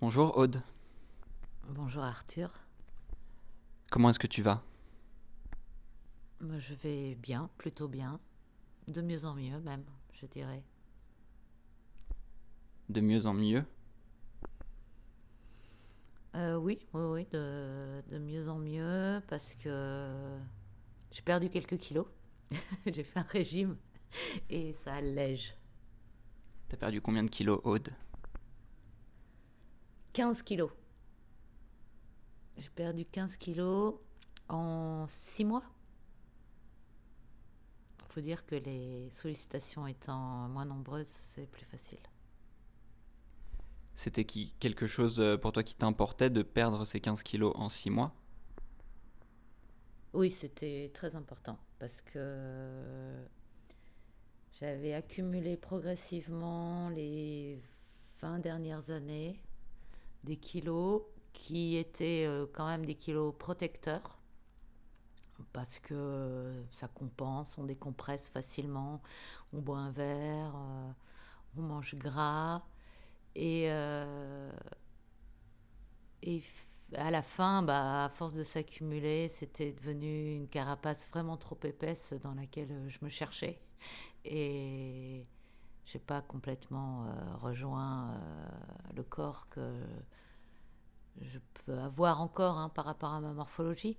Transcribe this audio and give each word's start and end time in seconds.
Bonjour 0.00 0.36
Aude. 0.36 0.62
Bonjour 1.68 2.02
Arthur. 2.04 2.50
Comment 3.90 4.10
est-ce 4.10 4.18
que 4.18 4.26
tu 4.26 4.42
vas? 4.42 4.62
Je 6.40 6.74
vais 6.74 7.14
bien, 7.16 7.50
plutôt 7.58 7.88
bien. 7.88 8.20
De 8.88 9.02
mieux 9.02 9.24
en 9.24 9.34
mieux 9.34 9.58
même, 9.60 9.84
je 10.12 10.26
dirais. 10.26 10.62
De 12.88 13.00
mieux 13.00 13.26
en 13.26 13.34
mieux? 13.34 13.64
Euh, 16.34 16.56
Oui, 16.56 16.78
oui, 16.92 17.02
oui, 17.12 17.26
de, 17.32 18.02
de, 18.10 18.18
mieux 18.18 18.48
en 18.48 18.58
mieux 18.58 19.20
parce 19.28 19.54
que 19.54 20.38
j'ai 21.10 21.22
perdu 21.22 21.48
quelques 21.50 21.78
kilos. 21.78 22.06
j'ai 22.86 23.02
fait 23.04 23.18
un 23.18 23.22
régime 23.22 23.76
et 24.50 24.74
ça 24.84 24.94
allège. 24.94 25.54
T'as 26.68 26.76
perdu 26.76 27.00
combien 27.00 27.24
de 27.24 27.28
kilos, 27.30 27.60
Aude? 27.64 27.90
15 30.16 30.44
kilos. 30.44 30.70
J'ai 32.56 32.70
perdu 32.70 33.04
15 33.04 33.36
kilos 33.36 33.96
en 34.48 35.04
6 35.06 35.44
mois. 35.44 35.62
Il 37.98 38.12
faut 38.14 38.20
dire 38.22 38.46
que 38.46 38.54
les 38.54 39.10
sollicitations 39.10 39.86
étant 39.86 40.48
moins 40.48 40.64
nombreuses, 40.64 41.06
c'est 41.06 41.44
plus 41.44 41.66
facile. 41.66 41.98
C'était 43.94 44.24
qui, 44.24 44.54
quelque 44.58 44.86
chose 44.86 45.20
euh, 45.20 45.36
pour 45.36 45.52
toi 45.52 45.62
qui 45.62 45.74
t'importait 45.74 46.30
de 46.30 46.40
perdre 46.40 46.86
ces 46.86 46.98
15 46.98 47.22
kilos 47.22 47.52
en 47.54 47.68
6 47.68 47.90
mois? 47.90 48.14
Oui, 50.14 50.30
c'était 50.30 50.90
très 50.94 51.14
important 51.14 51.58
parce 51.78 52.00
que 52.00 53.22
j'avais 54.58 54.94
accumulé 54.94 55.58
progressivement 55.58 56.88
les 56.88 57.60
20 58.22 58.38
dernières 58.38 58.88
années 58.88 59.38
des 60.26 60.36
kilos 60.36 61.02
qui 61.32 61.76
étaient 61.76 62.24
euh, 62.26 62.46
quand 62.52 62.66
même 62.66 62.84
des 62.84 62.94
kilos 62.94 63.34
protecteurs 63.38 64.18
parce 65.52 65.78
que 65.78 66.64
ça 66.70 66.88
compense, 66.88 67.58
on 67.58 67.64
décompresse 67.64 68.28
facilement, 68.28 69.02
on 69.52 69.60
boit 69.60 69.78
un 69.78 69.90
verre, 69.90 70.54
euh, 70.56 70.90
on 71.58 71.62
mange 71.62 71.94
gras 71.94 72.62
et, 73.34 73.70
euh, 73.70 74.50
et 76.22 76.42
à 76.94 77.10
la 77.10 77.22
fin, 77.22 77.62
bah, 77.62 78.04
à 78.06 78.08
force 78.08 78.34
de 78.34 78.42
s'accumuler, 78.42 79.28
c'était 79.28 79.72
devenu 79.72 80.36
une 80.36 80.48
carapace 80.48 81.08
vraiment 81.08 81.36
trop 81.36 81.58
épaisse 81.64 82.14
dans 82.22 82.34
laquelle 82.34 82.88
je 82.88 82.98
me 83.02 83.10
cherchais 83.10 83.60
et 84.24 85.22
j'ai 85.86 85.98
pas 85.98 86.20
complètement 86.20 87.06
rejoint 87.40 88.20
le 88.94 89.02
corps 89.02 89.48
que 89.48 89.60
je 91.20 91.38
peux 91.54 91.78
avoir 91.78 92.20
encore 92.20 92.58
hein, 92.58 92.68
par 92.68 92.84
rapport 92.84 93.12
à 93.12 93.20
ma 93.20 93.32
morphologie, 93.32 93.96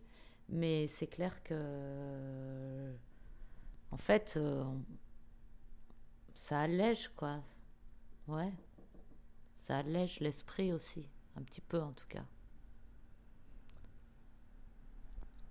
mais 0.49 0.88
c'est 0.88 1.07
clair 1.07 1.44
que, 1.44 2.94
en 3.91 3.97
fait, 3.97 4.35
euh, 4.38 4.63
ça 6.35 6.61
allège, 6.61 7.09
quoi. 7.16 7.41
Ouais. 8.27 8.53
Ça 9.67 9.77
allège 9.77 10.19
l'esprit 10.19 10.72
aussi, 10.72 11.09
un 11.35 11.41
petit 11.41 11.61
peu 11.61 11.81
en 11.81 11.91
tout 11.91 12.07
cas. 12.07 12.23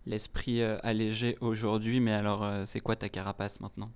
L'esprit 0.06 0.62
euh, 0.62 0.78
allégé 0.82 1.36
aujourd'hui, 1.40 2.00
mais 2.00 2.12
alors 2.12 2.44
euh, 2.44 2.64
c'est 2.64 2.80
quoi 2.80 2.96
ta 2.96 3.08
carapace 3.08 3.60
maintenant? 3.60 3.90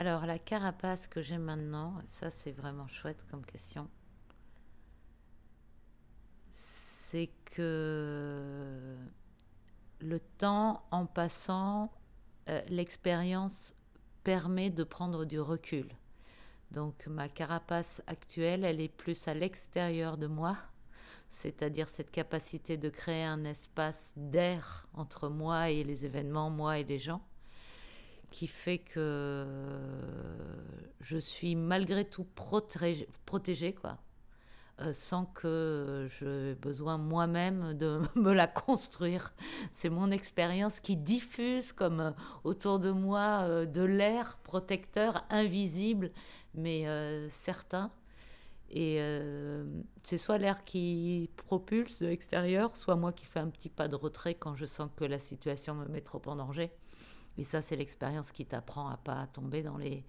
Alors 0.00 0.26
la 0.26 0.40
carapace 0.40 1.06
que 1.06 1.22
j'ai 1.22 1.38
maintenant, 1.38 1.94
ça 2.06 2.30
c'est 2.32 2.50
vraiment 2.50 2.88
chouette 2.88 3.24
comme 3.30 3.44
question 3.44 3.88
c'est 7.10 7.30
que 7.44 8.96
le 9.98 10.20
temps 10.38 10.84
en 10.92 11.06
passant, 11.06 11.90
euh, 12.48 12.60
l'expérience 12.68 13.74
permet 14.22 14.70
de 14.70 14.84
prendre 14.84 15.24
du 15.24 15.40
recul. 15.40 15.88
Donc 16.70 17.08
ma 17.08 17.28
carapace 17.28 18.00
actuelle, 18.06 18.64
elle 18.64 18.80
est 18.80 18.88
plus 18.88 19.26
à 19.26 19.34
l'extérieur 19.34 20.18
de 20.18 20.28
moi, 20.28 20.56
c'est-à-dire 21.30 21.88
cette 21.88 22.12
capacité 22.12 22.76
de 22.76 22.88
créer 22.88 23.24
un 23.24 23.44
espace 23.44 24.12
d'air 24.16 24.86
entre 24.94 25.28
moi 25.28 25.70
et 25.70 25.82
les 25.82 26.06
événements, 26.06 26.48
moi 26.48 26.78
et 26.78 26.84
les 26.84 27.00
gens, 27.00 27.22
qui 28.30 28.46
fait 28.46 28.78
que 28.78 29.46
je 31.00 31.18
suis 31.18 31.56
malgré 31.56 32.04
tout 32.04 32.26
protégée, 32.34 33.74
quoi. 33.74 33.98
Euh, 34.82 34.94
sans 34.94 35.26
que 35.26 36.08
j'ai 36.18 36.54
besoin 36.54 36.96
moi-même 36.96 37.74
de 37.74 38.00
me 38.14 38.32
la 38.32 38.46
construire. 38.46 39.34
C'est 39.72 39.90
mon 39.90 40.10
expérience 40.10 40.80
qui 40.80 40.96
diffuse 40.96 41.72
comme 41.72 42.00
euh, 42.00 42.10
autour 42.44 42.78
de 42.78 42.90
moi 42.90 43.42
euh, 43.42 43.66
de 43.66 43.82
l'air 43.82 44.38
protecteur 44.42 45.26
invisible 45.28 46.10
mais 46.54 46.86
certain. 47.28 47.90
Et 48.70 49.00
c'est 50.02 50.18
soit 50.18 50.38
l'air 50.38 50.64
qui 50.64 51.28
propulse 51.36 52.02
de 52.02 52.06
l'extérieur, 52.06 52.76
soit 52.76 52.96
moi 52.96 53.12
qui 53.12 53.24
fais 53.26 53.40
un 53.40 53.48
petit 53.48 53.68
pas 53.68 53.88
de 53.88 53.96
retrait 53.96 54.34
quand 54.34 54.54
je 54.54 54.66
sens 54.66 54.90
que 54.96 55.04
la 55.04 55.18
situation 55.18 55.74
me 55.74 55.86
met 55.86 56.00
trop 56.00 56.22
en 56.26 56.36
danger. 56.36 56.70
Et 57.40 57.44
ça, 57.44 57.62
c'est 57.62 57.74
l'expérience 57.74 58.32
qui 58.32 58.44
t'apprend 58.44 58.88
à 58.90 58.98
pas 58.98 59.26
tomber 59.28 59.62
dans 59.62 59.78
les 59.78 60.04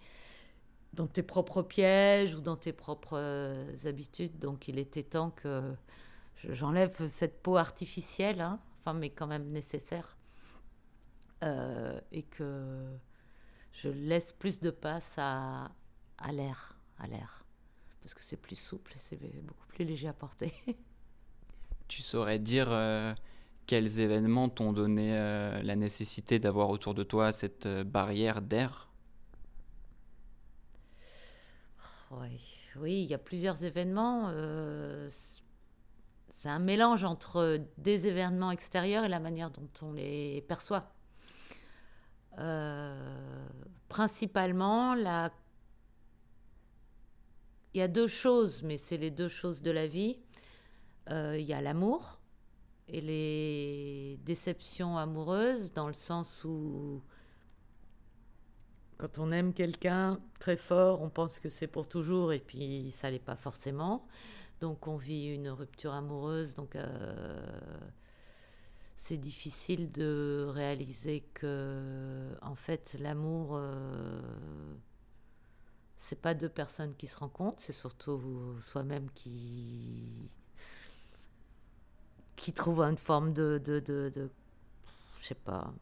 dans 0.91 1.07
tes 1.07 1.23
propres 1.23 1.61
pièges 1.61 2.35
ou 2.35 2.41
dans 2.41 2.57
tes 2.57 2.73
propres 2.73 3.17
euh, 3.17 3.73
habitudes. 3.85 4.37
Donc 4.37 4.67
il 4.67 4.77
était 4.77 5.03
temps 5.03 5.31
que 5.31 5.73
j'enlève 6.43 7.07
cette 7.07 7.41
peau 7.41 7.55
artificielle, 7.55 8.41
hein, 8.41 8.59
enfin 8.81 8.93
mais 8.93 9.09
quand 9.09 9.27
même 9.27 9.49
nécessaire, 9.49 10.17
euh, 11.45 11.97
et 12.11 12.23
que 12.23 12.85
je 13.71 13.87
laisse 13.87 14.33
plus 14.33 14.59
de 14.59 14.69
place 14.69 15.15
à, 15.17 15.71
à 16.17 16.33
l'air, 16.33 16.77
à 16.99 17.07
l'air, 17.07 17.45
parce 18.01 18.13
que 18.13 18.21
c'est 18.21 18.35
plus 18.35 18.57
souple 18.57 18.91
et 18.93 18.99
c'est 18.99 19.17
beaucoup 19.41 19.67
plus 19.67 19.85
léger 19.85 20.09
à 20.09 20.13
porter. 20.13 20.53
tu 21.87 22.01
saurais 22.01 22.39
dire 22.39 22.69
euh, 22.69 23.15
quels 23.71 24.01
événements 24.01 24.49
t'ont 24.49 24.73
donné 24.73 25.11
la 25.63 25.75
nécessité 25.77 26.39
d'avoir 26.39 26.69
autour 26.71 26.93
de 26.93 27.03
toi 27.03 27.31
cette 27.31 27.69
barrière 27.83 28.41
d'air? 28.41 28.89
Oui, 32.11 33.03
il 33.03 33.09
y 33.09 33.13
a 33.13 33.17
plusieurs 33.17 33.63
événements. 33.63 34.27
Euh, 34.27 35.07
c'est 36.27 36.49
un 36.49 36.59
mélange 36.59 37.05
entre 37.05 37.61
des 37.77 38.07
événements 38.07 38.51
extérieurs 38.51 39.05
et 39.05 39.07
la 39.07 39.21
manière 39.21 39.51
dont 39.51 39.69
on 39.81 39.93
les 39.93 40.41
perçoit. 40.49 40.91
Euh, 42.39 43.47
principalement, 43.87 44.95
il 44.95 45.31
y 47.75 47.81
a 47.81 47.87
deux 47.87 48.07
choses, 48.07 48.63
mais 48.63 48.77
c'est 48.77 48.97
les 48.97 49.11
deux 49.11 49.29
choses 49.29 49.61
de 49.61 49.71
la 49.71 49.87
vie. 49.87 50.17
Euh, 51.09 51.37
il 51.39 51.45
y 51.45 51.53
a 51.53 51.61
l'amour 51.61 52.20
et 52.91 53.01
les 53.01 54.19
déceptions 54.25 54.97
amoureuses, 54.97 55.73
dans 55.73 55.87
le 55.87 55.93
sens 55.93 56.43
où 56.43 57.01
quand 58.97 59.17
on 59.17 59.31
aime 59.31 59.53
quelqu'un 59.53 60.19
très 60.39 60.57
fort, 60.57 61.01
on 61.01 61.09
pense 61.09 61.39
que 61.39 61.49
c'est 61.49 61.67
pour 61.67 61.87
toujours 61.87 62.33
et 62.33 62.39
puis 62.39 62.91
ça 62.91 63.09
l'est 63.09 63.17
pas 63.17 63.37
forcément. 63.37 64.05
Donc 64.59 64.87
on 64.87 64.97
vit 64.97 65.33
une 65.33 65.49
rupture 65.49 65.93
amoureuse, 65.93 66.53
donc 66.53 66.75
euh, 66.75 67.41
c'est 68.95 69.17
difficile 69.17 69.91
de 69.91 70.45
réaliser 70.49 71.21
que 71.33 72.35
en 72.41 72.55
fait 72.55 72.95
l'amour 72.99 73.55
euh, 73.55 74.21
c'est 75.95 76.21
pas 76.21 76.33
deux 76.33 76.49
personnes 76.49 76.93
qui 76.95 77.07
se 77.07 77.17
rencontrent, 77.17 77.59
c'est 77.59 77.73
surtout 77.73 78.21
soi-même 78.59 79.09
qui 79.15 80.29
qui 82.35 82.53
trouve 82.53 82.81
une 82.81 82.97
forme 82.97 83.33
de, 83.33 83.61
de, 83.63 83.79
de, 83.79 84.11
je 85.19 85.27
sais 85.27 85.35
pas 85.35 85.73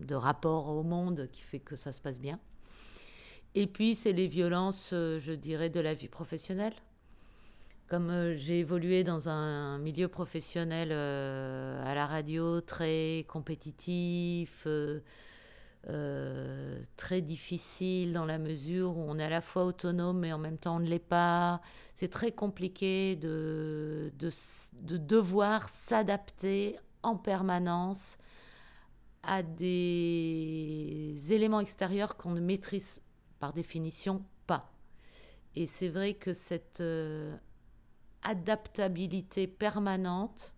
de 0.00 0.14
rapport 0.14 0.68
au 0.68 0.82
monde 0.82 1.28
qui 1.32 1.42
fait 1.42 1.58
que 1.58 1.76
ça 1.76 1.92
se 1.92 2.00
passe 2.00 2.20
bien. 2.20 2.38
Et 3.54 3.66
puis, 3.66 3.94
c'est 3.94 4.12
les 4.12 4.26
violences, 4.26 4.90
euh, 4.92 5.18
je 5.18 5.32
dirais, 5.32 5.70
de 5.70 5.80
la 5.80 5.94
vie 5.94 6.08
professionnelle. 6.08 6.74
Comme 7.88 8.10
euh, 8.10 8.36
j'ai 8.36 8.58
évolué 8.58 9.04
dans 9.04 9.28
un 9.28 9.78
milieu 9.78 10.08
professionnel 10.08 10.90
euh, 10.92 11.82
à 11.84 11.94
la 11.94 12.06
radio 12.06 12.60
très 12.60 13.24
compétitif, 13.28 14.66
très 16.96 17.20
difficile 17.20 18.12
dans 18.12 18.24
la 18.26 18.38
mesure 18.38 18.96
où 18.96 19.04
on 19.06 19.18
est 19.18 19.24
à 19.24 19.28
la 19.28 19.40
fois 19.40 19.64
autonome 19.64 20.20
mais 20.20 20.32
en 20.32 20.38
même 20.38 20.58
temps 20.58 20.76
on 20.76 20.80
ne 20.80 20.88
l'est 20.88 20.98
pas. 20.98 21.60
C'est 21.94 22.08
très 22.08 22.32
compliqué 22.32 23.16
de, 23.16 24.12
de, 24.18 24.30
de 24.82 24.96
devoir 24.96 25.68
s'adapter 25.68 26.76
en 27.02 27.16
permanence 27.16 28.18
à 29.22 29.42
des 29.42 31.14
éléments 31.30 31.60
extérieurs 31.60 32.16
qu'on 32.16 32.32
ne 32.32 32.40
maîtrise 32.40 33.00
par 33.38 33.52
définition 33.52 34.24
pas. 34.46 34.70
Et 35.54 35.66
c'est 35.66 35.88
vrai 35.88 36.14
que 36.14 36.32
cette 36.32 36.82
adaptabilité 38.22 39.46
permanente 39.46 40.55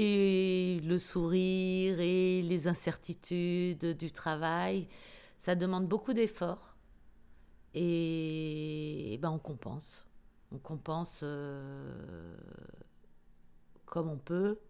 et 0.00 0.80
le 0.84 0.96
sourire 0.96 1.98
et 1.98 2.40
les 2.42 2.68
incertitudes 2.68 3.96
du 3.96 4.12
travail, 4.12 4.86
ça 5.38 5.56
demande 5.56 5.88
beaucoup 5.88 6.12
d'efforts. 6.12 6.76
Et, 7.74 9.18
ben 9.20 9.30
on 9.30 9.40
compense. 9.40 10.06
On 10.52 10.58
compense 10.58 11.22
euh, 11.24 12.36
comme 13.86 14.08
on 14.08 14.18
peut. 14.18 14.60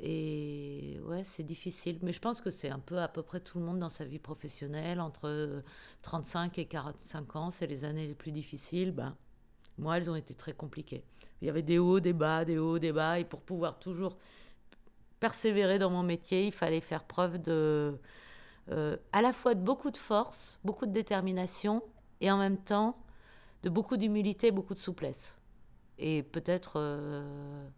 Et 0.00 0.98
ouais, 1.04 1.24
c'est 1.24 1.42
difficile. 1.42 1.98
Mais 2.00 2.12
je 2.14 2.20
pense 2.20 2.40
que 2.40 2.48
c'est 2.48 2.70
un 2.70 2.78
peu 2.78 3.00
à 3.00 3.08
peu 3.08 3.22
près 3.22 3.40
tout 3.40 3.58
le 3.58 3.66
monde 3.66 3.80
dans 3.80 3.90
sa 3.90 4.06
vie 4.06 4.18
professionnelle. 4.18 4.98
Entre 4.98 5.62
35 6.00 6.58
et 6.58 6.64
45 6.64 7.36
ans, 7.36 7.50
c'est 7.50 7.66
les 7.66 7.84
années 7.84 8.06
les 8.06 8.14
plus 8.14 8.32
difficiles. 8.32 8.92
Ben, 8.92 9.14
moi, 9.78 9.96
elles 9.96 10.10
ont 10.10 10.16
été 10.16 10.34
très 10.34 10.52
compliquées. 10.52 11.04
Il 11.40 11.46
y 11.46 11.50
avait 11.50 11.62
des 11.62 11.78
hauts, 11.78 12.00
des 12.00 12.12
bas, 12.12 12.44
des 12.44 12.58
hauts, 12.58 12.78
des 12.78 12.92
bas. 12.92 13.18
Et 13.18 13.24
pour 13.24 13.40
pouvoir 13.40 13.78
toujours 13.78 14.16
persévérer 15.18 15.78
dans 15.78 15.90
mon 15.90 16.02
métier, 16.02 16.46
il 16.46 16.52
fallait 16.52 16.80
faire 16.80 17.04
preuve 17.04 17.40
de, 17.40 17.98
euh, 18.70 18.96
à 19.12 19.22
la 19.22 19.32
fois 19.32 19.54
de 19.54 19.60
beaucoup 19.60 19.90
de 19.90 19.96
force, 19.96 20.58
beaucoup 20.64 20.86
de 20.86 20.92
détermination, 20.92 21.82
et 22.20 22.30
en 22.30 22.38
même 22.38 22.58
temps 22.58 22.96
de 23.62 23.70
beaucoup 23.70 23.96
d'humilité, 23.96 24.50
beaucoup 24.50 24.74
de 24.74 24.78
souplesse. 24.78 25.36
Et 25.98 26.22
peut-être 26.22 26.74
euh, 26.76 27.68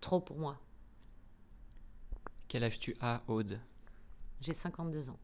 trop 0.00 0.20
pour 0.20 0.36
moi. 0.36 0.58
Quel 2.48 2.64
âge 2.64 2.78
tu 2.78 2.96
as, 3.00 3.22
Aude? 3.26 3.60
J'ai 4.40 4.52
52 4.52 5.10
ans. 5.10 5.18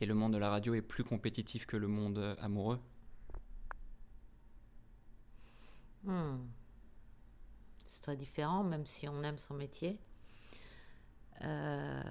Et 0.00 0.06
le 0.06 0.14
monde 0.14 0.32
de 0.32 0.38
la 0.38 0.48
radio 0.48 0.74
est 0.74 0.82
plus 0.82 1.04
compétitif 1.04 1.66
que 1.66 1.76
le 1.76 1.86
monde 1.86 2.18
euh, 2.18 2.34
amoureux 2.40 2.80
hmm. 6.04 6.38
C'est 7.86 8.02
très 8.02 8.16
différent, 8.16 8.64
même 8.64 8.86
si 8.86 9.08
on 9.08 9.22
aime 9.22 9.38
son 9.38 9.54
métier. 9.54 9.98
Euh, 11.42 12.02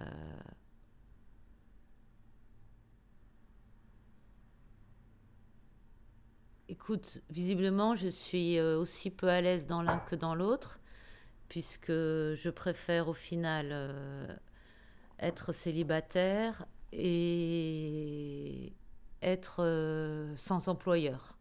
écoute, 6.68 7.24
visiblement, 7.31 7.95
je 7.95 8.07
suis 8.07 8.59
euh, 8.59 8.77
aussi 8.77 9.09
peu 9.09 9.30
à 9.30 9.42
l'aise 9.42 9.65
dans 9.65 9.81
l'un 9.81 9.97
que 9.97 10.15
dans 10.15 10.35
l'autre, 10.35 10.80
puisque 11.47 11.92
je 11.92 12.50
préfère 12.50 13.07
au 13.07 13.13
final 13.15 14.39
être 15.19 15.53
célibataire 15.53 16.68
et 16.91 18.74
être 19.21 19.63
euh, 19.63 20.36
sans 20.36 20.68
employeur. 20.68 21.38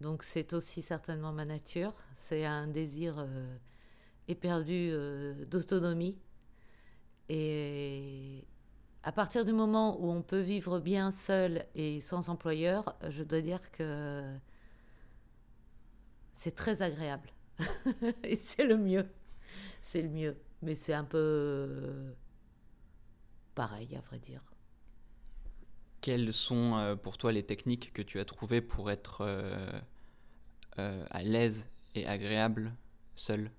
Donc 0.00 0.22
c'est 0.22 0.52
aussi 0.52 0.82
certainement 0.82 1.32
ma 1.32 1.44
nature. 1.44 1.94
C'est 2.14 2.44
un 2.44 2.66
désir 2.66 3.16
euh, 3.18 3.56
éperdu 4.28 4.90
euh, 4.92 5.44
d'autonomie. 5.46 6.18
Et 7.28 8.46
à 9.02 9.12
partir 9.12 9.44
du 9.44 9.52
moment 9.52 10.00
où 10.00 10.10
on 10.10 10.22
peut 10.22 10.40
vivre 10.40 10.80
bien 10.80 11.10
seul 11.10 11.66
et 11.74 12.00
sans 12.00 12.28
employeur, 12.28 12.96
je 13.08 13.22
dois 13.22 13.40
dire 13.40 13.70
que 13.70 14.22
c'est 16.34 16.54
très 16.54 16.82
agréable. 16.82 17.30
et 18.24 18.36
c'est 18.36 18.64
le 18.64 18.78
mieux. 18.78 19.06
C'est 19.80 20.02
le 20.02 20.08
mieux. 20.08 20.36
Mais 20.62 20.74
c'est 20.74 20.94
un 20.94 21.04
peu 21.04 22.14
pareil, 23.54 23.94
à 23.96 24.00
vrai 24.00 24.18
dire. 24.18 24.49
Quelles 26.00 26.32
sont 26.32 26.76
euh, 26.76 26.96
pour 26.96 27.18
toi 27.18 27.30
les 27.30 27.42
techniques 27.42 27.92
que 27.92 28.00
tu 28.00 28.20
as 28.20 28.24
trouvées 28.24 28.62
pour 28.62 28.90
être 28.90 29.20
euh, 29.20 29.70
euh, 30.78 31.04
à 31.10 31.22
l'aise 31.22 31.68
et 31.94 32.06
agréable 32.06 32.74
seul? 33.14 33.50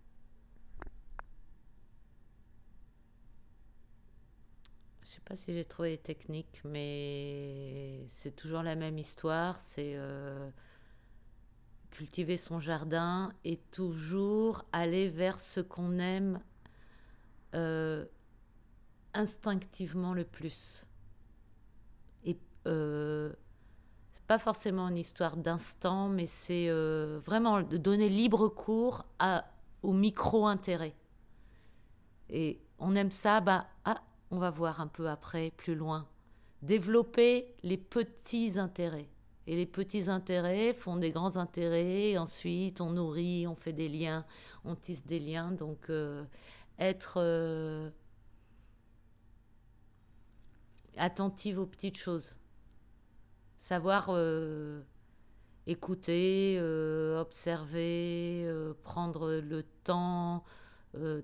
Je 5.04 5.10
sais 5.10 5.22
pas 5.26 5.36
si 5.36 5.54
j'ai 5.54 5.66
trouvé 5.66 5.90
les 5.92 5.98
techniques, 5.98 6.62
mais 6.64 8.04
c'est 8.08 8.36
toujours 8.36 8.64
la 8.64 8.76
même 8.76 8.98
histoire. 8.98 9.60
C'est 9.60 9.98
cultiver 11.92 12.38
son 12.38 12.60
jardin 12.62 13.34
et 13.44 13.58
toujours 13.58 14.64
aller 14.72 15.10
vers 15.10 15.40
ce 15.40 15.60
qu'on 15.60 16.00
aime 16.00 16.40
instinctivement 19.14 20.14
le 20.14 20.24
plus. 20.24 20.88
Euh, 22.68 23.32
c'est 24.14 24.24
pas 24.26 24.38
forcément 24.38 24.88
une 24.90 24.98
histoire 24.98 25.38
d'instant, 25.38 26.10
mais 26.10 26.26
c'est 26.26 26.70
euh, 26.70 27.20
vraiment 27.24 27.62
de 27.62 27.78
donner 27.78 28.10
libre 28.10 28.48
cours 28.50 29.06
à, 29.20 29.46
au 29.84 29.94
micro-intérêt. 29.94 30.96
Et 32.30 32.62
on 32.80 32.96
aime 32.96 33.12
ça, 33.12 33.42
bah, 33.42 33.68
ah, 33.86 34.02
on 34.30 34.38
va 34.38 34.52
voir 34.52 34.80
un 34.80 34.88
peu 34.88 35.10
après, 35.10 35.52
plus 35.58 35.76
loin. 35.76 36.08
Développer 36.62 37.54
les 37.64 37.78
petits 37.78 38.60
intérêts. 38.60 39.10
Et 39.48 39.56
les 39.56 39.66
petits 39.66 40.10
intérêts 40.10 40.74
font 40.74 40.98
des 40.98 41.10
grands 41.12 41.38
intérêts. 41.38 42.18
Ensuite, 42.18 42.80
on 42.80 42.92
nourrit, 42.92 43.48
on 43.48 43.56
fait 43.56 43.74
des 43.74 43.90
liens, 43.90 44.24
on 44.64 44.76
tisse 44.76 45.06
des 45.06 45.20
liens. 45.20 45.52
Donc, 45.52 45.90
euh, 45.90 46.24
être 46.78 47.92
attentive 50.96 51.60
aux 51.60 51.66
petites 51.66 51.98
choses 51.98 52.36
savoir 53.62 54.08
euh, 54.10 54.82
écouter, 55.68 56.58
euh, 56.58 57.22
observer, 57.22 58.44
euh, 58.48 58.74
prendre 58.82 59.34
le 59.36 59.64
temps 59.84 60.44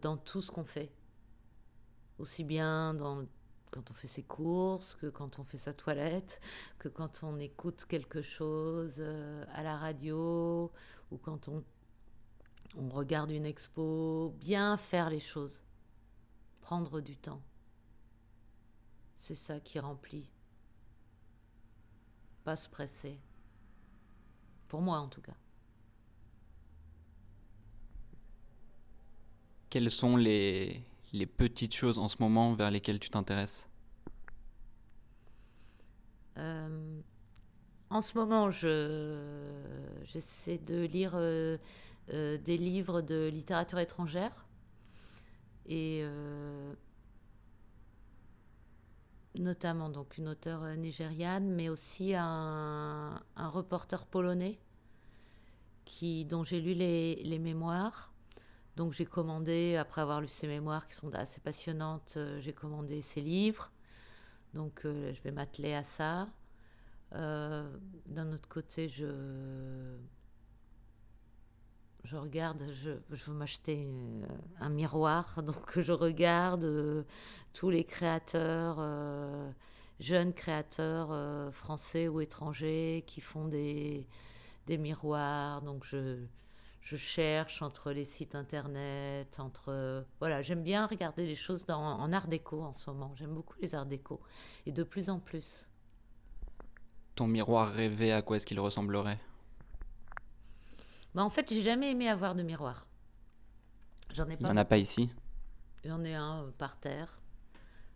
dans 0.01 0.15
tout 0.15 0.39
ce 0.39 0.49
qu'on 0.49 0.63
fait. 0.63 0.93
Aussi 2.19 2.45
bien 2.45 2.95
quand 3.71 3.91
on 3.91 3.93
fait 3.93 4.07
ses 4.07 4.23
courses, 4.23 4.95
que 4.95 5.07
quand 5.07 5.39
on 5.39 5.43
fait 5.43 5.57
sa 5.57 5.73
toilette, 5.73 6.39
que 6.79 6.87
quand 6.87 7.21
on 7.23 7.37
écoute 7.37 7.83
quelque 7.83 8.21
chose 8.21 9.01
à 9.01 9.63
la 9.63 9.75
radio 9.75 10.71
ou 11.11 11.17
quand 11.17 11.49
on 11.49 11.63
regarde 12.89 13.31
une 13.31 13.45
expo. 13.45 14.33
Bien 14.39 14.77
faire 14.77 15.09
les 15.09 15.19
choses. 15.19 15.61
Prendre 16.61 17.01
du 17.01 17.17
temps. 17.17 17.41
C'est 19.17 19.35
ça 19.35 19.59
qui 19.59 19.79
remplit 19.79 20.31
pas 22.47 22.55
se 22.55 22.69
presser. 22.69 23.19
Pour 24.69 24.81
moi, 24.81 24.99
en 24.99 25.09
tout 25.09 25.19
cas. 25.21 25.35
Quelles 29.69 29.91
sont 29.91 30.15
les, 30.15 30.81
les 31.11 31.25
petites 31.25 31.75
choses 31.75 31.97
en 31.97 32.07
ce 32.07 32.15
moment 32.21 32.53
vers 32.53 32.71
lesquelles 32.71 33.01
tu 33.01 33.09
t'intéresses? 33.09 33.67
Euh, 36.37 37.01
En 37.89 37.99
ce 37.99 38.17
moment, 38.17 38.49
je, 38.49 38.71
j'essaie 40.05 40.57
de 40.57 40.85
lire 40.85 41.15
euh, 41.15 41.57
euh, 42.13 42.37
des 42.37 42.57
livres 42.57 43.01
de 43.01 43.27
littérature 43.27 43.79
étrangère. 43.79 44.45
Et 45.65 46.01
notamment 49.39 49.89
donc 49.89 50.17
une 50.17 50.27
auteure 50.27 50.63
euh, 50.63 50.75
nigériane, 50.75 51.49
mais 51.49 51.69
aussi 51.69 52.13
un, 52.15 53.21
reporter 53.35 54.05
polonais 54.05 54.59
qui, 55.85 56.25
dont 56.25 56.43
j'ai 56.43 56.61
lu 56.61 56.73
les, 56.73 57.39
mémoires. 57.39 58.11
Donc 58.75 58.93
j'ai 58.93 59.05
commandé, 59.05 59.75
après 59.75 60.01
avoir 60.01 60.21
lu 60.21 60.27
ses 60.27 60.47
mémoires 60.47 60.87
qui 60.87 60.95
sont 60.95 61.13
assez 61.15 61.39
passionnantes, 61.39 62.15
euh, 62.17 62.39
j'ai 62.39 62.53
commandé 62.53 63.01
ses 63.01 63.21
livres. 63.21 63.71
Donc 64.53 64.85
euh, 64.85 65.13
je 65.13 65.21
vais 65.21 65.31
m'atteler 65.31 65.73
à 65.73 65.83
ça. 65.83 66.27
D'un 67.11 68.33
autre 68.33 68.49
côté, 68.49 68.89
je 68.89 69.05
je 72.09 72.15
regarde, 72.15 72.63
je, 72.71 72.91
veux 73.09 73.33
m'acheter 73.33 73.87
un 74.59 74.69
miroir, 74.69 75.41
donc 75.45 75.79
je 75.79 75.91
regarde 75.91 76.63
euh, 76.63 77.03
tous 77.53 77.69
les 77.69 77.83
créateurs, 77.83 78.77
euh, 78.79 79.51
jeunes 79.99 80.33
créateurs 80.33 81.09
euh, 81.11 81.51
français 81.51 82.07
ou 82.07 82.21
étrangers 82.21 83.03
qui 83.07 83.19
font 83.19 83.47
des, 83.47 84.07
des 84.67 84.77
miroirs. 84.77 85.61
Donc 85.63 85.83
je, 85.83 86.23
je 86.79 86.95
cherche 86.95 87.61
entre 87.61 87.91
les 87.91 88.05
sites 88.05 88.35
internet, 88.35 89.37
entre... 89.39 90.05
voilà, 90.19 90.41
j'aime 90.41 90.63
bien 90.63 90.85
regarder 90.85 91.25
les 91.25 91.35
choses 91.35 91.65
en 91.69 92.13
art 92.13 92.27
déco 92.27 92.61
en 92.61 92.71
ce 92.71 92.89
moment. 92.89 93.11
J'aime 93.15 93.33
beaucoup 93.33 93.55
les 93.61 93.75
arts 93.75 93.85
déco. 93.85 94.21
Et 94.65 94.71
de 94.71 94.83
plus 94.83 95.09
en 95.09 95.19
plus. 95.19 95.69
Ton 97.15 97.27
miroir 97.27 97.69
rêvé, 97.69 98.13
à 98.13 98.21
quoi 98.21 98.37
est-ce 98.37 98.45
qu'il 98.45 98.59
ressemblerait? 98.61 99.19
Bah, 101.13 101.23
en 101.23 101.29
fait, 101.29 101.51
j'ai 101.51 101.61
jamais 101.61 101.91
aimé 101.91 102.09
avoir 102.09 102.35
de 102.35 102.43
miroir. 102.43 102.87
J'en 104.13 104.25
ai 104.29 104.37
pas. 104.37 104.41
Il 104.41 104.45
n'y 104.45 104.51
en 104.51 104.57
a 104.57 104.65
pas 104.65 104.77
ici? 104.77 105.09
J'en 105.85 106.03
ai 106.03 106.15
un 106.15 106.43
euh, 106.43 106.51
par 106.57 106.79
terre. 106.79 107.19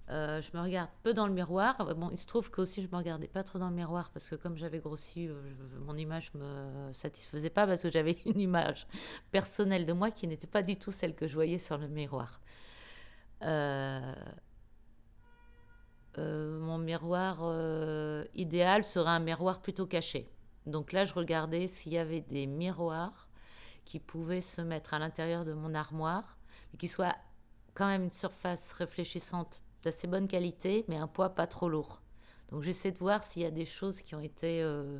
Euh, 0.09 0.41
je 0.41 0.55
me 0.57 0.61
regarde 0.61 0.89
peu 1.03 1.13
dans 1.13 1.25
le 1.25 1.33
miroir. 1.33 1.95
Bon, 1.95 2.09
il 2.11 2.17
se 2.17 2.27
trouve 2.27 2.51
que 2.51 2.61
aussi 2.61 2.81
je 2.81 2.87
me 2.87 2.97
regardais 2.97 3.27
pas 3.27 3.43
trop 3.43 3.59
dans 3.59 3.69
le 3.69 3.75
miroir 3.75 4.09
parce 4.11 4.29
que 4.29 4.35
comme 4.35 4.57
j'avais 4.57 4.79
grossi, 4.79 5.27
euh, 5.27 5.41
mon 5.85 5.95
image 5.95 6.33
me 6.33 6.91
satisfaisait 6.91 7.49
pas 7.49 7.65
parce 7.65 7.83
que 7.83 7.91
j'avais 7.91 8.17
une 8.25 8.39
image 8.39 8.87
personnelle 9.31 9.85
de 9.85 9.93
moi 9.93 10.11
qui 10.11 10.27
n'était 10.27 10.47
pas 10.47 10.63
du 10.63 10.75
tout 10.75 10.91
celle 10.91 11.15
que 11.15 11.27
je 11.27 11.33
voyais 11.33 11.57
sur 11.57 11.77
le 11.77 11.87
miroir. 11.87 12.41
Euh, 13.43 14.13
mon 16.17 16.77
miroir 16.77 17.37
idéal 18.35 18.83
serait 18.83 19.11
un 19.11 19.19
miroir 19.19 19.61
plutôt 19.61 19.85
caché. 19.85 20.29
Donc 20.65 20.91
là, 20.91 21.05
je 21.05 21.13
regardais 21.13 21.67
s'il 21.67 21.93
y 21.93 21.97
avait 21.97 22.21
des 22.21 22.47
miroirs 22.47 23.27
qui 23.85 23.99
pouvaient 23.99 24.41
se 24.41 24.61
mettre 24.61 24.93
à 24.93 24.99
l'intérieur 24.99 25.45
de 25.45 25.53
mon 25.53 25.73
armoire, 25.73 26.37
mais 26.71 26.77
qui 26.77 26.87
soient 26.87 27.15
quand 27.73 27.87
même 27.87 28.03
une 28.03 28.11
surface 28.11 28.71
réfléchissante 28.73 29.63
d'assez 29.83 30.07
bonne 30.07 30.27
qualité, 30.27 30.85
mais 30.87 30.97
un 30.97 31.07
poids 31.07 31.29
pas 31.29 31.47
trop 31.47 31.69
lourd. 31.69 32.01
Donc 32.49 32.63
j'essaie 32.63 32.91
de 32.91 32.97
voir 32.97 33.23
s'il 33.23 33.41
y 33.41 33.45
a 33.45 33.51
des 33.51 33.65
choses 33.65 34.01
qui 34.01 34.13
ont 34.13 34.19
été 34.19 34.61
euh, 34.61 34.99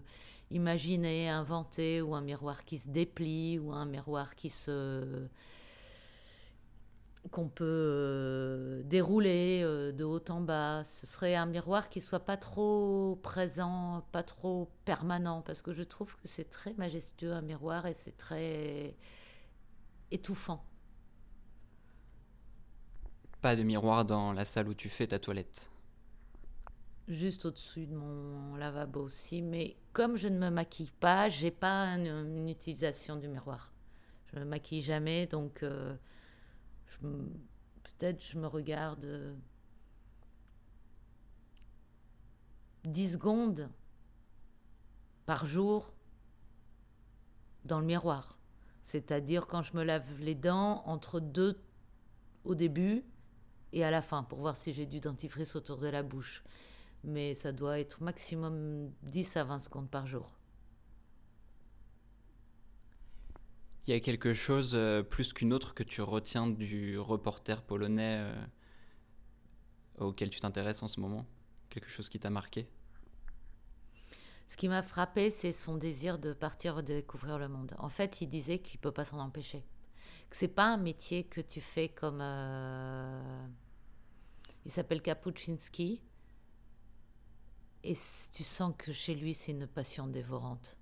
imaginées, 0.50 1.30
inventées, 1.30 2.02
ou 2.02 2.16
un 2.16 2.22
miroir 2.22 2.64
qui 2.66 2.80
se 2.80 2.90
déplie, 2.90 3.60
ou 3.60 3.72
un 3.72 3.86
miroir 3.86 4.36
qui 4.36 4.50
se 4.50 5.28
qu'on 7.30 7.48
peut 7.48 7.64
euh, 7.68 8.84
dérouler 8.84 9.62
euh, 9.64 9.92
de 9.92 10.04
haut 10.04 10.24
en 10.30 10.42
bas. 10.42 10.84
Ce 10.84 11.06
serait 11.06 11.36
un 11.36 11.46
miroir 11.46 11.90
qui 11.90 12.02
soit 12.02 12.26
pas 12.26 12.38
trop 12.38 13.20
présent, 13.22 14.06
pas 14.12 14.24
trop 14.24 14.72
permanent, 14.86 15.42
parce 15.42 15.62
que 15.62 15.74
je 15.74 15.84
trouve 15.84 16.16
que 16.16 16.28
c'est 16.28 16.50
très 16.50 16.74
majestueux 16.74 17.34
un 17.34 17.42
miroir 17.42 17.86
et 17.86 17.94
c'est 17.94 18.18
très 18.18 18.96
étouffant. 20.10 20.66
Pas 23.42 23.56
de 23.56 23.64
miroir 23.64 24.06
dans 24.06 24.34
la 24.34 24.46
salle 24.46 24.68
où 24.68 24.74
tu 24.74 24.90
fais 24.90 25.08
ta 25.08 25.20
toilette. 25.20 25.72
Juste 27.08 27.46
au-dessus 27.46 27.88
de 27.88 27.96
mon 27.96 28.56
lavabo 28.56 29.02
aussi, 29.02 29.42
mais 29.42 29.76
comme 29.92 30.16
je 30.16 30.28
ne 30.28 30.38
me 30.38 30.50
maquille 30.50 30.92
pas, 31.00 31.28
j'ai 31.30 31.52
pas 31.52 31.88
une, 31.98 32.48
utilisation 32.48 33.16
du 33.16 33.28
miroir. 33.28 33.74
Je 34.28 34.40
me 34.40 34.46
maquille 34.46 34.82
jamais, 34.82 35.26
donc 35.26 35.64
euh, 35.64 35.96
peut-être 37.00 38.24
je 38.24 38.38
me 38.38 38.48
regarde 38.48 39.38
10 42.86 43.10
euh, 43.10 43.14
secondes 43.14 43.70
par 45.26 45.46
jour 45.46 45.94
dans 47.66 47.80
le 47.80 47.86
miroir. 47.86 48.38
C'est-à-dire 48.84 49.48
quand 49.48 49.62
je 49.62 49.76
me 49.78 49.84
lave 49.84 50.20
les 50.20 50.36
dents 50.36 50.84
entre 50.86 51.20
deux 51.20 51.62
au 52.44 52.56
début 52.56 53.06
et 53.74 53.84
à 53.84 53.92
la 53.92 54.02
fin 54.02 54.24
pour 54.24 54.40
voir 54.40 54.58
si 54.58 54.74
j'ai 54.74 54.86
du 54.86 55.00
dentifrice 55.00 55.56
autour 55.56 55.78
de 55.78 55.88
la 55.88 56.04
bouche. 56.04 56.44
Mais 57.04 57.34
ça 57.34 57.52
doit 57.52 57.80
être 57.80 58.02
maximum 58.02 58.92
10 59.04 59.38
à 59.38 59.44
20 59.44 59.60
secondes 59.60 59.90
par 59.90 60.08
jour. 60.08 60.41
Il 63.88 63.94
y 63.94 63.98
a 63.98 64.00
quelque 64.00 64.34
chose 64.34 64.72
euh, 64.76 65.02
plus 65.02 65.34
qu'une 65.34 65.54
autre 65.54 65.74
que 65.74 65.84
tu 65.84 66.02
retiens 66.02 66.48
du 66.48 67.00
reporter 67.00 67.64
polonais 67.64 68.18
euh, 68.20 68.46
auquel 69.98 70.30
tu 70.30 70.40
t'intéresses 70.40 70.84
en 70.84 70.88
ce 70.88 71.00
moment? 71.00 71.26
Quelque 71.70 71.90
chose 71.90 72.08
qui 72.08 72.20
t'a 72.20 72.30
marqué? 72.30 72.68
Ce 74.48 74.58
qui 74.58 74.68
m'a 74.68 74.84
frappé, 74.84 75.32
c'est 75.32 75.54
son 75.54 75.78
désir 75.78 76.20
de 76.20 76.34
partir 76.34 76.84
découvrir 76.84 77.40
le 77.40 77.48
monde. 77.48 77.74
En 77.80 77.90
fait, 77.90 78.22
il 78.22 78.28
disait 78.28 78.60
qu'il 78.60 78.80
ne 78.80 78.82
peut 78.82 78.92
pas 78.92 79.06
s'en 79.06 79.20
empêcher. 79.20 79.64
Que 80.30 80.36
c'est 80.36 80.48
pas 80.48 80.66
un 80.66 80.78
métier 80.78 81.24
que 81.24 81.42
tu 81.42 81.62
fais 81.62 81.90
comme 81.90 82.20
euh, 82.22 83.48
il 84.66 84.72
s'appelle 84.72 85.02
Kapuczynski. 85.02 86.02
Et 87.84 87.94
tu 87.94 88.44
sens 88.44 88.74
que 88.78 88.92
chez 88.92 89.16
lui, 89.16 89.34
c'est 89.34 89.52
une 89.54 89.68
passion 89.68 90.06
dévorante. 90.06 90.78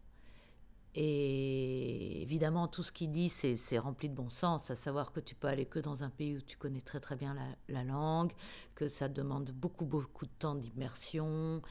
Et 0.95 2.21
évidemment, 2.21 2.67
tout 2.67 2.83
ce 2.83 2.91
qu'il 2.91 3.11
dit, 3.11 3.29
c'est 3.29 3.77
rempli 3.77 4.09
de 4.09 4.15
bon 4.15 4.29
sens, 4.29 4.71
à 4.71 4.75
savoir 4.75 5.11
que 5.11 5.19
tu 5.19 5.35
peux 5.35 5.47
aller 5.47 5.65
que 5.65 5.79
dans 5.79 6.03
un 6.03 6.09
pays 6.09 6.37
où 6.37 6.41
tu 6.41 6.57
connais 6.57 6.81
très 6.81 6.99
très 6.99 7.15
bien 7.15 7.35
la, 7.35 7.45
la 7.67 7.83
langue, 7.83 8.31
que 8.75 8.87
ça 8.87 9.07
demande 9.07 9.51
beaucoup 9.51 9.85
beaucoup 9.85 10.25
de 10.25 10.31
temps 10.39 10.55
d'immersion, 10.55 11.61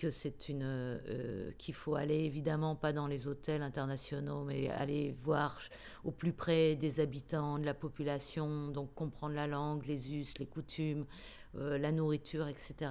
que 0.00 0.08
c'est 0.08 0.48
une 0.48 0.62
euh, 0.64 1.50
qu'il 1.58 1.74
faut 1.74 1.94
aller 1.94 2.20
évidemment 2.20 2.74
pas 2.74 2.94
dans 2.94 3.06
les 3.06 3.28
hôtels 3.28 3.60
internationaux 3.60 4.44
mais 4.44 4.70
aller 4.70 5.14
voir 5.22 5.58
au 6.04 6.10
plus 6.10 6.32
près 6.32 6.74
des 6.74 7.00
habitants 7.00 7.58
de 7.58 7.66
la 7.66 7.74
population 7.74 8.68
donc 8.68 8.94
comprendre 8.94 9.34
la 9.34 9.46
langue 9.46 9.84
les 9.84 10.10
us 10.10 10.38
les 10.38 10.46
coutumes 10.46 11.04
euh, 11.56 11.78
la 11.78 11.92
nourriture 11.92 12.48
etc 12.48 12.90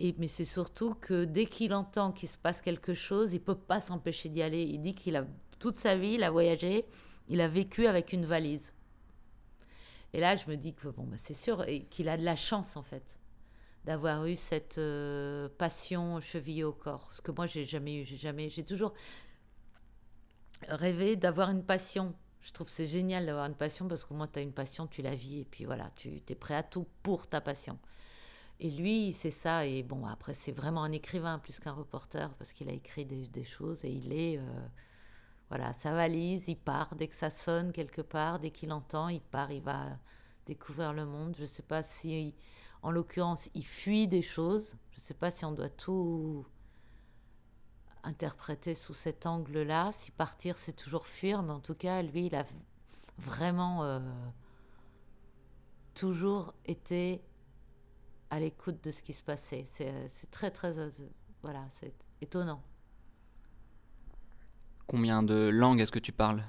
et 0.00 0.14
mais 0.18 0.28
c'est 0.28 0.44
surtout 0.44 0.94
que 0.94 1.24
dès 1.24 1.46
qu'il 1.46 1.74
entend 1.74 2.12
qu'il 2.12 2.28
se 2.28 2.38
passe 2.38 2.62
quelque 2.62 2.94
chose 2.94 3.34
il 3.34 3.40
peut 3.40 3.54
pas 3.54 3.80
s'empêcher 3.80 4.28
d'y 4.28 4.42
aller 4.42 4.62
il 4.62 4.80
dit 4.80 4.94
qu'il 4.94 5.16
a 5.16 5.24
toute 5.58 5.76
sa 5.76 5.96
vie 5.96 6.14
il 6.14 6.24
a 6.24 6.30
voyagé 6.30 6.84
il 7.28 7.40
a 7.40 7.48
vécu 7.48 7.86
avec 7.86 8.12
une 8.12 8.24
valise 8.24 8.74
et 10.12 10.20
là 10.20 10.36
je 10.36 10.48
me 10.48 10.56
dis 10.56 10.74
que 10.74 10.88
bon 10.88 11.04
bah, 11.04 11.16
c'est 11.18 11.34
sûr 11.34 11.64
qu'il 11.90 12.08
a 12.08 12.16
de 12.16 12.24
la 12.24 12.36
chance 12.36 12.76
en 12.76 12.82
fait 12.82 13.18
d'avoir 13.84 14.26
eu 14.26 14.36
cette 14.36 14.78
euh, 14.78 15.48
passion 15.58 16.20
chevillée 16.20 16.64
au 16.64 16.72
corps. 16.72 17.08
Ce 17.12 17.20
que 17.20 17.32
moi, 17.32 17.46
j'ai 17.46 17.64
jamais 17.64 17.96
eu. 17.96 18.04
J'ai 18.04 18.16
jamais, 18.16 18.48
j'ai 18.48 18.64
toujours 18.64 18.94
rêvé 20.68 21.16
d'avoir 21.16 21.50
une 21.50 21.64
passion. 21.64 22.14
Je 22.42 22.52
trouve 22.52 22.68
c'est 22.68 22.86
génial 22.86 23.26
d'avoir 23.26 23.46
une 23.46 23.54
passion 23.54 23.88
parce 23.88 24.04
qu'au 24.04 24.14
moins 24.14 24.26
tu 24.26 24.38
as 24.38 24.42
une 24.42 24.52
passion, 24.52 24.86
tu 24.86 25.00
la 25.02 25.14
vis 25.14 25.40
et 25.40 25.44
puis 25.44 25.64
voilà, 25.64 25.90
tu 25.96 26.20
es 26.28 26.34
prêt 26.34 26.54
à 26.54 26.62
tout 26.62 26.86
pour 27.02 27.26
ta 27.26 27.40
passion. 27.40 27.78
Et 28.60 28.70
lui, 28.70 29.12
c'est 29.12 29.30
ça. 29.30 29.66
Et 29.66 29.82
bon, 29.82 30.06
après, 30.06 30.34
c'est 30.34 30.52
vraiment 30.52 30.84
un 30.84 30.92
écrivain 30.92 31.38
plus 31.38 31.58
qu'un 31.58 31.72
reporter 31.72 32.32
parce 32.34 32.52
qu'il 32.52 32.68
a 32.68 32.72
écrit 32.72 33.04
des, 33.04 33.44
choses 33.44 33.84
et 33.84 33.90
il 33.90 34.12
est. 34.12 34.38
Euh, 34.38 34.66
voilà, 35.48 35.72
sa 35.74 35.92
valise, 35.92 36.48
il 36.48 36.56
part 36.56 36.94
dès 36.94 37.08
que 37.08 37.14
ça 37.14 37.28
sonne 37.28 37.72
quelque 37.72 38.00
part, 38.00 38.38
dès 38.38 38.50
qu'il 38.50 38.72
entend, 38.72 39.08
il 39.08 39.20
part, 39.20 39.50
il 39.50 39.62
va 39.62 39.98
découvrir 40.46 40.92
le 40.92 41.04
monde. 41.04 41.34
Je 41.36 41.42
ne 41.42 41.46
sais 41.46 41.62
pas 41.62 41.82
si 41.82 42.34
en 42.82 42.90
l'occurrence, 42.90 43.50
il 43.54 43.66
fuit 43.66 44.08
des 44.08 44.22
choses. 44.22 44.76
Je 44.92 44.96
ne 44.96 45.00
sais 45.00 45.14
pas 45.14 45.30
si 45.30 45.44
on 45.44 45.52
doit 45.52 45.68
tout 45.68 46.46
interpréter 48.04 48.74
sous 48.74 48.94
cet 48.94 49.26
angle-là. 49.26 49.92
Si 49.92 50.10
partir, 50.10 50.56
c'est 50.56 50.72
toujours 50.72 51.06
fuir, 51.06 51.42
mais 51.42 51.52
en 51.52 51.60
tout 51.60 51.74
cas, 51.74 52.02
lui, 52.02 52.26
il 52.26 52.34
a 52.34 52.44
vraiment 53.18 53.84
euh, 53.84 54.00
toujours 55.94 56.54
été 56.64 57.22
à 58.30 58.40
l'écoute 58.40 58.82
de 58.82 58.90
ce 58.90 59.02
qui 59.02 59.12
se 59.12 59.22
passait. 59.22 59.64
C'est 59.64 60.30
très, 60.30 60.50
très... 60.50 60.78
Euh, 60.78 60.90
voilà, 61.42 61.64
c'est 61.68 61.94
étonnant. 62.20 62.62
Combien 64.86 65.22
de 65.22 65.48
langues 65.48 65.80
est-ce 65.80 65.92
que 65.92 65.98
tu 65.98 66.12
parles? 66.12 66.44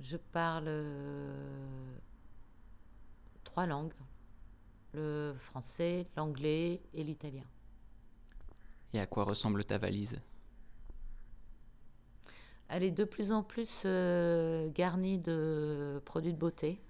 Je 0.00 0.16
parle 0.16 0.64
euh, 0.66 1.98
trois 3.44 3.66
langues 3.66 3.92
le 4.92 5.34
français, 5.36 6.06
l'anglais 6.16 6.82
et 6.94 7.04
l'italien. 7.04 7.44
Et 8.92 9.00
à 9.00 9.06
quoi 9.06 9.24
ressemble 9.24 9.64
ta 9.64 9.78
valise? 9.78 10.20
Elle 12.68 12.84
est 12.84 12.90
de 12.92 13.04
plus 13.04 13.32
en 13.32 13.42
plus 13.42 13.82
euh, 13.84 14.68
garnie 14.70 15.18
de 15.18 16.00
produits 16.04 16.32
de 16.32 16.38
beauté, 16.38 16.80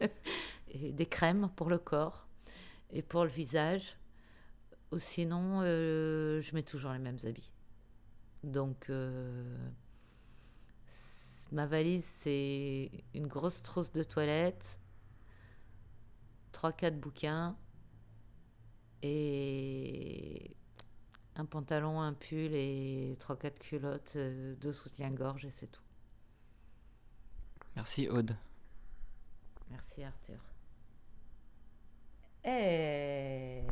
et 0.70 0.92
des 0.92 1.06
crèmes 1.06 1.50
pour 1.56 1.68
le 1.68 1.78
corps 1.78 2.28
et 2.90 3.02
pour 3.02 3.24
le 3.24 3.30
visage. 3.30 3.96
Ou 4.92 4.98
sinon, 4.98 5.60
euh, 5.62 6.40
je 6.40 6.54
mets 6.54 6.62
toujours 6.62 6.92
les 6.92 6.98
mêmes 6.98 7.18
habits. 7.24 7.50
Donc, 8.44 8.90
euh, 8.90 9.56
ma 11.50 11.66
valise, 11.66 12.04
c'est 12.04 12.90
une 13.14 13.26
grosse 13.26 13.62
trousse 13.62 13.90
de 13.90 14.02
toilette, 14.02 14.78
3-4 16.52 16.98
bouquins 16.98 17.56
et 19.02 20.54
un 21.36 21.44
pantalon, 21.44 22.00
un 22.00 22.12
pull 22.12 22.54
et 22.54 23.16
3-4 23.20 23.58
culottes, 23.58 24.12
euh, 24.16 24.54
deux 24.56 24.72
soutiens-gorge 24.72 25.44
et 25.44 25.50
c'est 25.50 25.68
tout. 25.68 25.82
Merci 27.76 28.08
Aude. 28.08 28.36
Merci 29.70 30.04
Arthur. 30.04 30.40
Et... 32.44 33.62